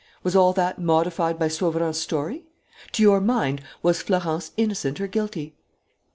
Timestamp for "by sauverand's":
1.37-1.99